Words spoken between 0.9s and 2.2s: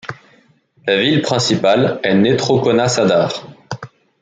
ville principale est